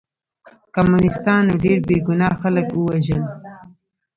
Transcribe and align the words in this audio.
کمونستانو 0.75 1.53
ډېر 1.63 1.77
بې 1.87 1.97
ګناه 2.07 2.33
خلک 2.41 2.67
ووژل 2.73 3.23